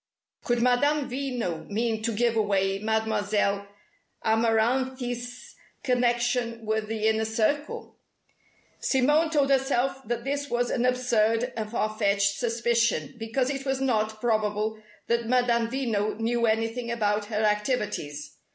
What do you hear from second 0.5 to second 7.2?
Madame Veno mean to give away Mademoiselle Amaranthe's connection with the